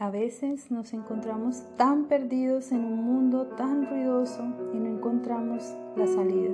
A 0.00 0.10
veces 0.10 0.70
nos 0.70 0.92
encontramos 0.92 1.64
tan 1.76 2.04
perdidos 2.04 2.70
en 2.70 2.84
un 2.84 3.02
mundo 3.02 3.48
tan 3.56 3.84
ruidoso 3.90 4.44
y 4.72 4.78
no 4.78 4.90
encontramos 4.90 5.76
la 5.96 6.06
salida. 6.06 6.52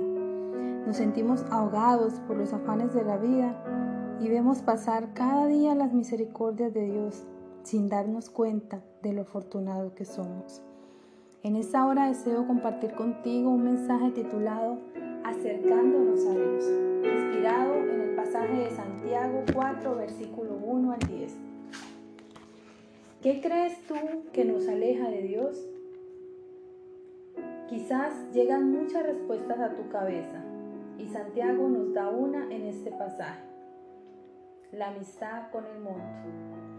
Nos 0.87 0.97
sentimos 0.97 1.45
ahogados 1.51 2.13
por 2.21 2.37
los 2.37 2.53
afanes 2.53 2.95
de 2.95 3.03
la 3.03 3.17
vida 3.17 3.55
y 4.19 4.29
vemos 4.29 4.63
pasar 4.63 5.13
cada 5.13 5.45
día 5.45 5.75
las 5.75 5.93
misericordias 5.93 6.73
de 6.73 6.85
Dios 6.85 7.23
sin 7.61 7.87
darnos 7.87 8.31
cuenta 8.31 8.81
de 9.03 9.13
lo 9.13 9.21
afortunado 9.21 9.93
que 9.93 10.05
somos. 10.05 10.63
En 11.43 11.55
esta 11.55 11.85
hora 11.85 12.07
deseo 12.07 12.47
compartir 12.47 12.95
contigo 12.95 13.51
un 13.51 13.63
mensaje 13.63 14.09
titulado 14.09 14.79
Acercándonos 15.23 16.25
a 16.25 16.31
Dios, 16.31 16.65
inspirado 17.03 17.75
en 17.75 18.01
el 18.01 18.15
pasaje 18.15 18.57
de 18.57 18.71
Santiago 18.71 19.43
4, 19.53 19.95
versículo 19.97 20.55
1 20.63 20.91
al 20.93 20.99
10. 20.99 21.54
¿Qué 23.25 23.41
crees 23.41 23.81
tú 23.87 23.95
que 24.33 24.45
nos 24.45 24.67
aleja 24.67 25.09
de 25.09 25.23
Dios? 25.23 25.67
Quizás 27.67 28.31
llegan 28.33 28.69
muchas 28.69 29.01
respuestas 29.01 29.59
a 29.61 29.73
tu 29.73 29.89
cabeza 29.89 30.43
y 30.99 31.07
Santiago 31.07 31.67
nos 31.67 31.91
da 31.95 32.07
una 32.09 32.43
en 32.53 32.67
este 32.67 32.91
pasaje. 32.91 33.41
La 34.71 34.89
amistad 34.89 35.49
con 35.51 35.65
el 35.65 35.79
mundo. 35.79 36.05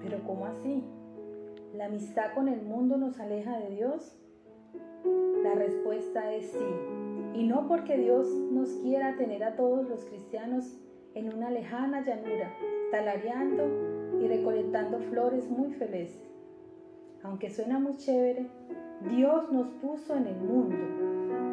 Pero 0.01 0.23
¿cómo 0.25 0.47
así? 0.47 0.85
¿La 1.75 1.87
amistad 1.87 2.33
con 2.33 2.47
el 2.47 2.63
mundo 2.63 2.97
nos 2.97 3.19
aleja 3.19 3.59
de 3.59 3.71
Dios? 3.71 4.17
La 5.43 5.57
respuesta 5.57 6.33
es 6.33 6.53
sí. 6.53 7.41
Y 7.41 7.43
no 7.43 7.67
porque 7.67 7.99
Dios 7.99 8.29
nos 8.53 8.71
quiera 8.85 9.17
tener 9.17 9.43
a 9.43 9.57
todos 9.57 9.89
los 9.89 10.05
cristianos 10.05 10.79
en 11.15 11.35
una 11.35 11.51
lejana 11.51 12.05
llanura, 12.05 12.55
talareando 12.93 14.21
y 14.23 14.29
recolectando 14.29 15.01
flores 15.01 15.51
muy 15.51 15.73
felices 15.73 16.36
aunque 17.27 17.51
suena 17.51 17.79
muy 17.79 17.97
chévere, 17.97 18.47
Dios 19.11 19.51
nos 19.53 19.67
puso 19.83 20.15
en 20.15 20.29
el 20.29 20.41
mundo 20.41 20.77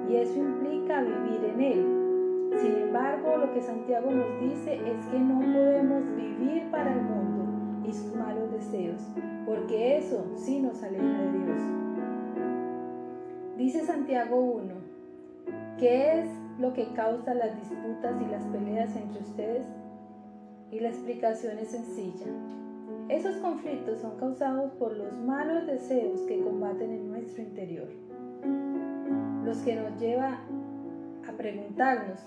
y 0.10 0.16
eso 0.18 0.38
implica 0.38 1.02
vivir 1.02 1.44
en 1.46 1.62
él. 1.62 2.52
Sin 2.62 2.74
embargo, 2.74 3.38
lo 3.38 3.52
que 3.54 3.62
Santiago 3.62 4.12
nos 4.12 4.40
dice 4.40 4.76
es 4.76 5.06
que 5.08 5.20
no 5.20 5.40
podemos 5.40 6.04
vivir 6.16 6.70
para 6.70 6.94
el 6.94 7.02
mundo 7.02 7.88
y 7.88 7.92
sus 7.92 8.16
malos 8.16 8.52
deseos, 8.52 9.02
porque 9.46 9.98
eso 9.98 10.26
sí 10.36 10.60
nos 10.60 10.82
aleja 10.84 11.22
de 11.22 11.32
Dios. 11.32 11.62
Dice 13.58 13.82
Santiago 13.82 14.40
1, 14.40 14.74
¿qué 15.80 16.20
es 16.20 16.30
lo 16.60 16.74
que 16.74 16.94
causa 16.94 17.34
las 17.34 17.56
disputas 17.60 18.22
y 18.22 18.26
las 18.32 18.44
peleas 18.46 18.96
entre 18.96 19.22
ustedes? 19.22 19.66
Y 20.70 20.80
la 20.80 20.90
explicación 20.90 21.58
es 21.58 21.70
sencilla 21.70 22.28
esos 23.10 23.36
conflictos 23.38 24.00
son 24.00 24.18
causados 24.18 24.72
por 24.74 24.96
los 24.96 25.18
malos 25.20 25.66
deseos 25.68 26.22
que 26.22 26.42
combaten 26.42 26.92
en 26.92 27.12
nuestro 27.12 27.44
interior, 27.44 27.90
los 29.44 29.58
que 29.60 29.76
nos 29.76 30.00
lleva 30.00 30.40
a 31.28 31.32
preguntarnos, 31.38 32.20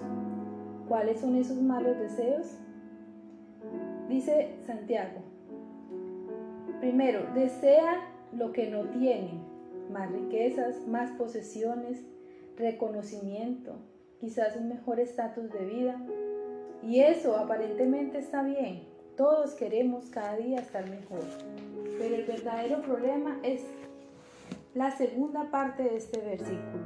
¿cuáles 0.88 1.20
son 1.20 1.36
esos 1.36 1.60
malos 1.60 1.98
deseos? 1.98 2.58
Dice 4.08 4.56
Santiago, 4.66 5.20
primero, 6.80 7.27
desean 7.34 7.97
lo 8.32 8.52
que 8.52 8.70
no 8.70 8.84
tienen, 8.91 9.41
más 9.91 10.10
riquezas, 10.10 10.86
más 10.86 11.10
posesiones, 11.12 12.04
reconocimiento, 12.56 13.77
quizás 14.20 14.56
un 14.56 14.69
mejor 14.69 15.00
estatus 15.00 15.50
de 15.50 15.64
vida, 15.64 16.00
y 16.82 17.00
eso 17.00 17.36
aparentemente 17.36 18.19
está 18.19 18.42
bien, 18.42 18.95
todos 19.17 19.55
queremos 19.55 20.06
cada 20.11 20.36
día 20.36 20.59
estar 20.59 20.89
mejor, 20.89 21.25
pero 21.98 22.14
el 22.14 22.25
verdadero 22.25 22.83
problema 22.83 23.39
es 23.42 23.62
la 24.75 24.91
segunda 24.91 25.50
parte 25.50 25.84
de 25.84 25.97
este 25.97 26.20
versículo. 26.20 26.84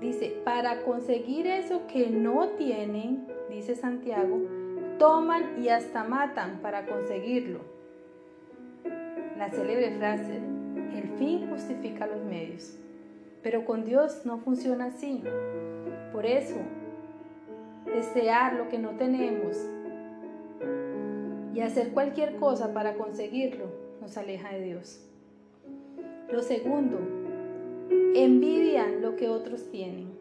Dice, 0.00 0.40
para 0.44 0.82
conseguir 0.84 1.48
eso 1.48 1.88
que 1.88 2.08
no 2.08 2.50
tienen, 2.50 3.26
dice 3.50 3.74
Santiago, 3.74 4.38
toman 4.98 5.60
y 5.60 5.68
hasta 5.68 6.04
matan 6.04 6.60
para 6.62 6.86
conseguirlo. 6.86 7.58
La 9.36 9.50
célebre 9.50 9.96
frase, 9.98 10.36
el 10.36 11.08
fin 11.18 11.50
justifica 11.50 12.06
los 12.06 12.22
medios. 12.22 12.76
Pero 13.42 13.64
con 13.64 13.84
Dios 13.84 14.24
no 14.24 14.38
funciona 14.38 14.86
así. 14.86 15.22
Por 16.12 16.26
eso, 16.26 16.56
desear 17.86 18.54
lo 18.54 18.68
que 18.68 18.78
no 18.78 18.90
tenemos 18.90 19.56
y 21.58 21.60
hacer 21.60 21.90
cualquier 21.90 22.36
cosa 22.36 22.72
para 22.72 22.94
conseguirlo 22.94 23.64
nos 24.00 24.16
aleja 24.16 24.50
de 24.50 24.62
Dios. 24.62 25.04
Lo 26.30 26.40
segundo, 26.40 27.00
envidian 28.14 29.02
lo 29.02 29.16
que 29.16 29.28
otros 29.28 29.68
tienen. 29.68 30.12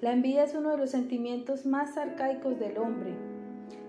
La 0.00 0.12
envidia 0.12 0.44
es 0.44 0.54
uno 0.54 0.70
de 0.70 0.76
los 0.76 0.90
sentimientos 0.90 1.66
más 1.66 1.96
arcaicos 1.96 2.60
del 2.60 2.78
hombre. 2.78 3.10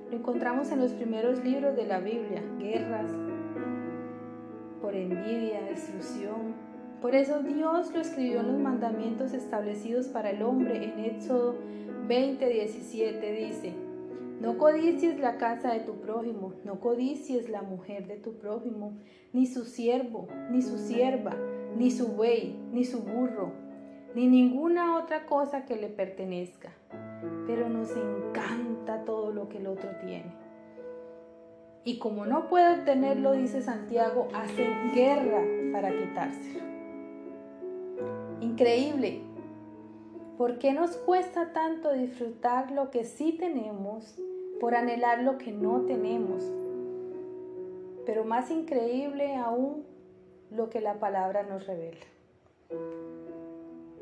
Lo 0.09 0.17
encontramos 0.17 0.71
en 0.71 0.79
los 0.79 0.93
primeros 0.93 1.43
libros 1.43 1.75
de 1.75 1.85
la 1.85 1.99
Biblia, 1.99 2.41
guerras, 2.57 3.11
por 4.81 4.95
envidia, 4.95 5.61
destrucción. 5.61 6.55
Por 7.03 7.13
eso 7.13 7.43
Dios 7.43 7.93
lo 7.93 8.01
escribió 8.01 8.39
en 8.39 8.47
los 8.47 8.59
mandamientos 8.59 9.33
establecidos 9.33 10.07
para 10.07 10.31
el 10.31 10.41
hombre 10.41 10.85
en 10.85 11.05
Éxodo 11.05 11.53
20, 12.07 12.49
17, 12.49 13.31
dice, 13.31 13.86
no 14.39 14.57
codicies 14.57 15.19
la 15.19 15.37
casa 15.37 15.73
de 15.73 15.79
tu 15.79 15.99
prójimo, 15.99 16.53
no 16.63 16.79
codicies 16.79 17.49
la 17.49 17.63
mujer 17.63 18.07
de 18.07 18.17
tu 18.17 18.37
prójimo, 18.37 18.93
ni 19.33 19.47
su 19.47 19.65
siervo, 19.65 20.27
ni 20.51 20.61
su 20.61 20.77
sierva, 20.77 21.35
ni 21.75 21.89
su 21.89 22.09
buey, 22.09 22.55
ni 22.71 22.85
su 22.85 23.01
burro, 23.01 23.51
ni 24.13 24.27
ninguna 24.27 24.97
otra 24.97 25.25
cosa 25.25 25.65
que 25.65 25.75
le 25.75 25.87
pertenezca. 25.87 26.71
Pero 27.47 27.67
nos 27.69 27.89
encanta 27.91 29.05
todo 29.05 29.31
lo 29.31 29.49
que 29.49 29.57
el 29.57 29.67
otro 29.67 29.89
tiene. 30.05 30.31
Y 31.83 31.97
como 31.97 32.25
no 32.25 32.47
puede 32.47 32.79
obtenerlo, 32.79 33.31
dice 33.31 33.61
Santiago, 33.61 34.27
hacen 34.33 34.93
guerra 34.93 35.41
para 35.71 35.89
quitárselo. 35.89 36.59
Increíble, 38.41 39.21
¿Por 40.37 40.59
qué 40.59 40.71
nos 40.71 40.95
cuesta 40.97 41.51
tanto 41.51 41.91
disfrutar 41.93 42.69
lo 42.69 42.91
que 42.91 43.05
sí 43.05 43.31
tenemos 43.39 44.19
por 44.59 44.75
anhelar 44.75 45.23
lo 45.23 45.39
que 45.39 45.51
no 45.51 45.81
tenemos? 45.81 46.43
Pero 48.05 48.23
más 48.23 48.51
increíble 48.51 49.35
aún 49.35 49.83
lo 50.51 50.69
que 50.69 50.79
la 50.79 50.99
palabra 50.99 51.41
nos 51.41 51.65
revela. 51.65 52.05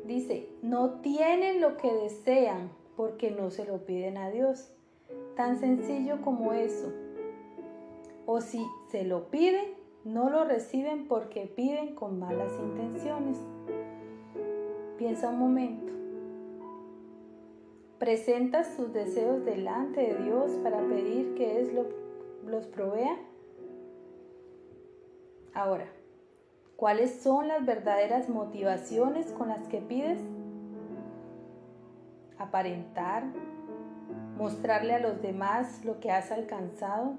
Dice, 0.04 0.50
no 0.60 1.00
tienen 1.00 1.62
lo 1.62 1.78
que 1.78 1.90
desean 1.90 2.70
porque 2.96 3.30
no 3.30 3.50
se 3.50 3.64
lo 3.64 3.86
piden 3.86 4.18
a 4.18 4.30
Dios. 4.30 4.70
Tan 5.36 5.58
sencillo 5.58 6.20
como 6.22 6.52
eso. 6.52 6.92
O 8.26 8.42
si 8.42 8.62
se 8.90 9.04
lo 9.04 9.30
piden, 9.30 9.64
no 10.04 10.28
lo 10.28 10.44
reciben 10.44 11.08
porque 11.08 11.46
piden 11.46 11.94
con 11.94 12.18
malas 12.18 12.52
intenciones. 12.60 13.38
Piensa 14.98 15.30
un 15.30 15.38
momento. 15.38 15.96
¿Presentas 17.98 18.76
tus 18.76 18.92
deseos 18.92 19.44
delante 19.46 20.00
de 20.00 20.24
Dios 20.24 20.50
para 20.62 20.80
pedir 20.80 21.34
que 21.34 21.60
Él 21.60 21.86
los 22.44 22.66
provea? 22.66 23.16
Ahora, 25.54 25.86
¿cuáles 26.76 27.22
son 27.22 27.48
las 27.48 27.64
verdaderas 27.64 28.28
motivaciones 28.28 29.32
con 29.32 29.48
las 29.48 29.66
que 29.68 29.78
pides? 29.78 30.18
Aparentar, 32.36 33.24
mostrarle 34.36 34.92
a 34.92 35.00
los 35.00 35.22
demás 35.22 35.82
lo 35.82 35.98
que 35.98 36.10
has 36.10 36.30
alcanzado, 36.30 37.14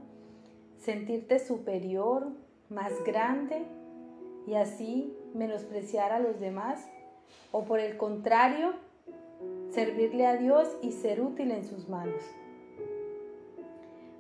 sentirte 0.77 1.39
superior, 1.39 2.27
más 2.69 2.91
grande 3.03 3.65
y 4.45 4.53
así 4.53 5.18
menospreciar 5.33 6.12
a 6.12 6.19
los 6.19 6.39
demás, 6.39 6.88
o 7.51 7.65
por 7.65 7.80
el 7.80 7.97
contrario, 7.97 8.73
servirle 9.77 10.25
a 10.25 10.38
Dios 10.38 10.75
y 10.81 10.91
ser 10.91 11.21
útil 11.21 11.51
en 11.51 11.63
sus 11.63 11.88
manos. 11.88 12.24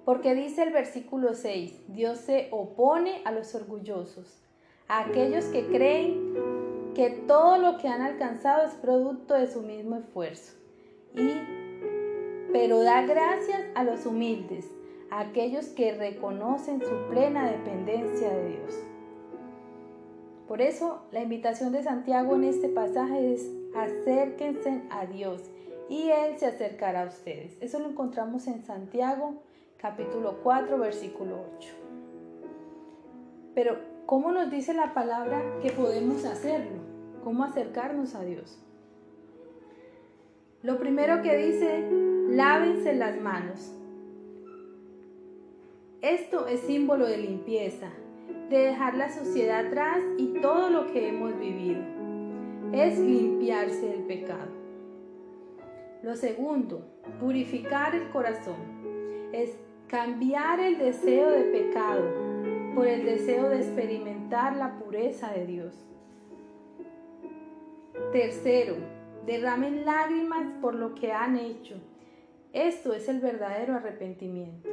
Porque 0.05 0.35
dice 0.35 0.61
el 0.61 0.71
versículo 0.71 1.33
6, 1.33 1.81
Dios 1.87 2.19
se 2.19 2.49
opone 2.51 3.23
a 3.25 3.31
los 3.31 3.55
orgullosos, 3.55 4.39
a 4.87 4.99
aquellos 4.99 5.45
que 5.45 5.65
creen 5.65 6.93
que 6.93 7.09
todo 7.27 7.57
lo 7.57 7.79
que 7.79 7.87
han 7.87 8.03
alcanzado 8.03 8.67
es 8.67 8.75
producto 8.75 9.33
de 9.33 9.47
su 9.47 9.63
mismo 9.63 9.95
esfuerzo. 9.95 10.53
Y 11.15 11.27
pero 12.53 12.83
da 12.83 13.01
gracias 13.01 13.63
a 13.73 13.83
los 13.83 14.05
humildes, 14.05 14.69
a 15.09 15.21
aquellos 15.21 15.69
que 15.69 15.95
reconocen 15.95 16.81
su 16.81 17.09
plena 17.09 17.49
dependencia 17.49 18.29
de 18.29 18.49
Dios. 18.49 18.75
Por 20.47 20.61
eso 20.61 21.01
la 21.11 21.23
invitación 21.23 21.71
de 21.71 21.81
Santiago 21.81 22.35
en 22.35 22.43
este 22.43 22.69
pasaje 22.69 23.33
es 23.33 23.51
acérquense 23.77 24.81
a 24.89 25.05
Dios 25.05 25.43
y 25.89 26.09
Él 26.09 26.37
se 26.37 26.47
acercará 26.47 27.03
a 27.03 27.07
ustedes. 27.07 27.57
Eso 27.61 27.79
lo 27.79 27.89
encontramos 27.89 28.47
en 28.47 28.63
Santiago 28.63 29.41
capítulo 29.77 30.39
4 30.43 30.77
versículo 30.77 31.39
8. 31.57 31.69
Pero, 33.53 33.79
¿cómo 34.05 34.31
nos 34.31 34.51
dice 34.51 34.73
la 34.73 34.93
palabra 34.93 35.41
que 35.61 35.71
podemos 35.71 36.25
hacerlo? 36.25 36.79
¿Cómo 37.23 37.43
acercarnos 37.43 38.15
a 38.15 38.23
Dios? 38.23 38.59
Lo 40.63 40.77
primero 40.79 41.21
que 41.21 41.35
dice, 41.37 41.89
lávense 42.29 42.93
las 42.93 43.19
manos. 43.19 43.73
Esto 46.01 46.47
es 46.47 46.61
símbolo 46.61 47.07
de 47.07 47.17
limpieza, 47.17 47.89
de 48.49 48.57
dejar 48.59 48.95
la 48.95 49.11
suciedad 49.11 49.65
atrás 49.65 49.99
y 50.17 50.39
todo 50.41 50.69
lo 50.69 50.91
que 50.91 51.09
hemos 51.09 51.39
vivido. 51.39 51.96
Es 52.73 52.99
limpiarse 52.99 53.87
del 53.87 54.03
pecado. 54.03 54.51
Lo 56.03 56.15
segundo, 56.15 56.85
purificar 57.19 57.95
el 57.95 58.09
corazón. 58.09 58.57
Es 59.31 59.57
cambiar 59.87 60.59
el 60.59 60.77
deseo 60.77 61.29
de 61.29 61.43
pecado 61.43 62.03
por 62.75 62.87
el 62.87 63.05
deseo 63.05 63.49
de 63.49 63.57
experimentar 63.57 64.55
la 64.57 64.77
pureza 64.79 65.31
de 65.31 65.45
Dios. 65.45 65.73
Tercero, 68.11 68.75
derramen 69.25 69.85
lágrimas 69.85 70.45
por 70.61 70.75
lo 70.75 70.93
que 70.93 71.13
han 71.13 71.37
hecho. 71.37 71.75
Esto 72.53 72.93
es 72.93 73.07
el 73.07 73.19
verdadero 73.19 73.75
arrepentimiento. 73.75 74.69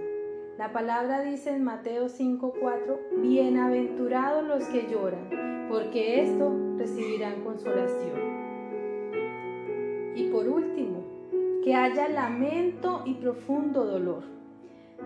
La 0.59 0.73
palabra 0.73 1.23
dice 1.23 1.51
en 1.51 1.65
Mateo 1.65 2.09
5:4, 2.09 3.21
bienaventurados 3.21 4.45
los 4.45 4.65
que 4.65 4.89
lloran, 4.89 5.67
porque 5.69 6.21
esto 6.23 6.64
recibirán 6.79 7.43
consolación. 7.43 8.35
Y 10.15 10.29
por 10.31 10.49
último, 10.49 11.03
que 11.65 11.75
haya 11.75 12.09
lamento 12.09 13.03
y 13.07 13.15
profundo 13.15 13.85
dolor. 13.85 14.23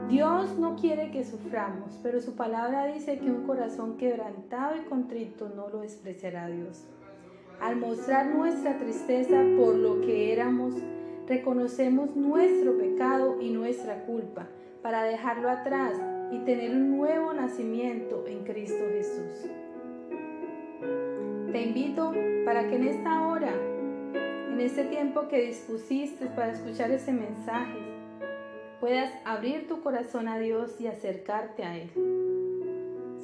Dios 0.08 0.58
no 0.58 0.76
quiere 0.76 1.10
que 1.10 1.24
suframos, 1.24 1.98
pero 2.02 2.20
su 2.20 2.34
palabra 2.34 2.86
dice 2.86 3.18
que 3.18 3.30
un 3.30 3.46
corazón 3.46 3.96
quebrantado 3.96 4.76
y 4.76 4.88
contrito 4.88 5.48
no 5.54 5.68
lo 5.68 5.80
despreciará 5.80 6.48
Dios. 6.48 6.84
Al 7.60 7.76
mostrar 7.76 8.26
nuestra 8.26 8.78
tristeza 8.78 9.42
por 9.56 9.74
lo 9.76 10.00
que 10.00 10.32
éramos, 10.32 10.74
reconocemos 11.26 12.16
nuestro 12.16 12.78
pecado 12.78 13.40
y 13.40 13.50
nuestra 13.50 14.04
culpa 14.04 14.46
para 14.82 15.02
dejarlo 15.02 15.50
atrás 15.50 15.94
y 16.30 16.38
tener 16.40 16.70
un 16.70 16.96
nuevo 16.96 17.32
nacimiento 17.32 18.24
en 18.26 18.44
Cristo 18.44 18.84
Jesús. 18.92 19.50
Te 21.52 21.62
invito 21.62 22.12
para 22.44 22.68
que 22.68 22.76
en 22.76 22.88
esta 22.88 23.26
hora, 23.26 23.52
en 23.52 24.60
este 24.60 24.84
tiempo 24.84 25.28
que 25.28 25.46
dispusiste 25.46 26.26
para 26.26 26.52
escuchar 26.52 26.90
ese 26.90 27.12
mensaje, 27.12 27.78
puedas 28.80 29.12
abrir 29.24 29.66
tu 29.68 29.82
corazón 29.82 30.28
a 30.28 30.38
Dios 30.38 30.80
y 30.80 30.86
acercarte 30.86 31.64
a 31.64 31.76
Él. 31.76 31.90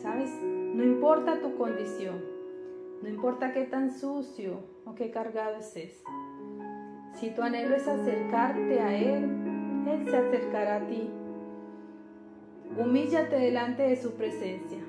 ¿Sabes? 0.00 0.30
No 0.42 0.82
importa 0.82 1.40
tu 1.40 1.56
condición, 1.56 2.22
no 3.02 3.08
importa 3.08 3.52
qué 3.52 3.64
tan 3.64 3.90
sucio 3.90 4.60
o 4.84 4.94
qué 4.94 5.10
cargado 5.10 5.56
estés. 5.56 6.02
Si 7.14 7.30
tu 7.30 7.42
anhelo 7.42 7.76
es 7.76 7.86
acercarte 7.86 8.80
a 8.80 8.96
Él, 8.96 9.24
Él 9.86 10.08
se 10.08 10.16
acercará 10.16 10.76
a 10.76 10.86
ti 10.86 11.10
Humíllate 12.76 13.36
delante 13.36 13.84
de 13.84 13.94
su 13.94 14.14
presencia. 14.14 14.80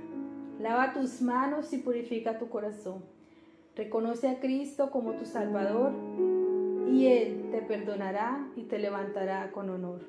Lava 0.60 0.92
tus 0.94 1.22
manos 1.22 1.72
y 1.72 1.78
purifica 1.78 2.40
tu 2.40 2.50
corazón. 2.50 3.04
Reconoce 3.76 4.30
a 4.30 4.40
Cristo 4.40 4.92
como 4.92 5.14
tu 5.14 5.26
Salvador 5.26 5.92
y 6.92 7.08
Él 7.08 7.50
te 7.52 7.62
perdonará 7.62 8.48
y 8.56 8.64
te 8.64 8.80
levantará 8.80 9.52
con 9.52 9.70
honor. 9.70 10.02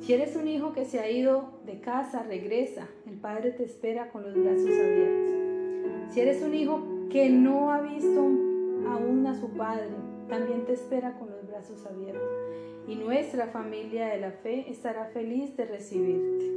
Si 0.00 0.12
eres 0.12 0.36
un 0.36 0.48
hijo 0.48 0.72
que 0.72 0.84
se 0.84 1.00
ha 1.00 1.10
ido 1.10 1.60
de 1.64 1.80
casa, 1.80 2.22
regresa. 2.24 2.88
El 3.06 3.18
Padre 3.18 3.52
te 3.52 3.64
espera 3.64 4.10
con 4.10 4.24
los 4.24 4.34
brazos 4.34 4.70
abiertos. 4.70 6.12
Si 6.12 6.20
eres 6.20 6.42
un 6.42 6.54
hijo 6.54 6.82
que 7.10 7.30
no 7.30 7.72
ha 7.72 7.80
visto 7.80 8.20
aún 8.20 9.26
a 9.26 9.38
su 9.38 9.48
Padre, 9.50 9.90
también 10.28 10.64
te 10.64 10.72
espera 10.72 11.18
con 11.18 11.30
los 11.30 11.46
brazos 11.46 11.86
abiertos 11.86 12.22
y 12.86 12.96
nuestra 12.96 13.48
familia 13.48 14.08
de 14.08 14.20
la 14.20 14.32
fe 14.32 14.70
estará 14.70 15.06
feliz 15.06 15.56
de 15.56 15.64
recibirte. 15.66 16.52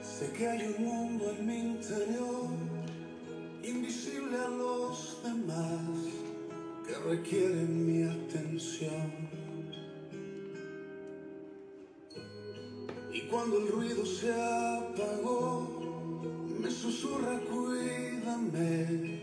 Sé 0.00 0.32
que 0.32 0.48
hay 0.48 0.74
un 0.78 0.84
mundo 0.84 1.30
en 1.30 1.46
mi 1.46 1.58
interior, 1.58 2.46
invisible 3.62 4.36
a 4.36 4.48
los 4.48 5.22
demás, 5.22 5.80
que 6.86 6.94
requiere 7.08 7.64
mi 7.64 8.04
atención. 8.04 9.12
Y 13.12 13.22
cuando 13.22 13.58
el 13.58 13.68
ruido 13.68 14.06
se 14.06 14.32
apagó, 14.32 16.22
me 16.60 16.70
susurra, 16.70 17.40
cuídame, 17.40 19.20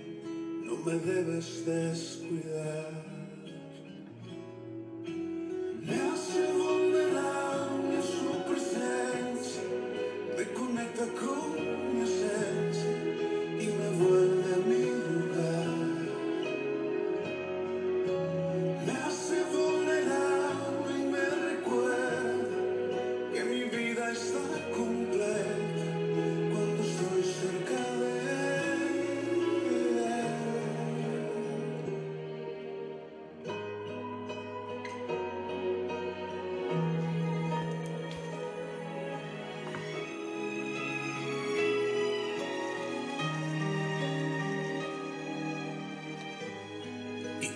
no 0.66 0.76
me 0.78 0.94
debes 1.00 1.66
descuidar. 1.66 3.07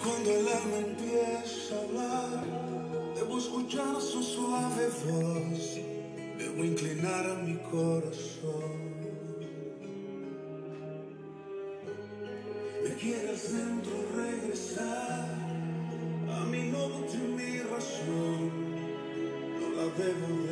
Cuando 0.04 0.32
el 0.32 0.48
alma 0.48 0.78
empieza 0.78 1.76
a 1.76 1.82
hablar, 1.84 2.44
debo 3.16 3.38
escuchar 3.38 4.02
su 4.02 4.24
suave 4.24 4.88
voz, 5.06 5.80
debo 6.40 6.64
inclinar 6.64 7.30
a 7.30 7.36
mi 7.36 7.56
corazón. 7.70 8.82
Me 12.84 12.96
quiere 12.96 13.30
al 13.30 13.38
centro 13.38 13.94
regresar, 14.16 15.28
a 16.30 16.46
mi 16.46 16.64
norte 16.72 17.14
y 17.14 17.28
mi 17.38 17.60
razón, 17.60 18.52
no 19.60 19.70
la 19.76 19.84
debo 19.84 20.28
de 20.48 20.51